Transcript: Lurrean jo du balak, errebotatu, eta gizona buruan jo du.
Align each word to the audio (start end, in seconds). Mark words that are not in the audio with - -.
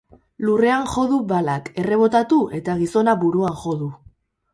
Lurrean 0.43 0.85
jo 0.93 1.03
du 1.11 1.19
balak, 1.31 1.69
errebotatu, 1.81 2.39
eta 2.61 2.77
gizona 2.81 3.15
buruan 3.25 3.55
jo 3.65 3.75
du. 3.83 3.91